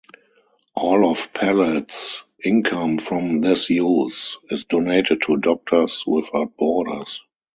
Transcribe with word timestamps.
All 0.75 1.07
of 1.11 1.31
Pallett's 1.31 2.23
income 2.43 2.97
from 2.97 3.41
this 3.41 3.69
use 3.69 4.35
is 4.49 4.65
donated 4.65 5.21
to 5.27 5.37
Doctors 5.37 6.03
Without 6.07 6.57
Borders. 6.57 7.21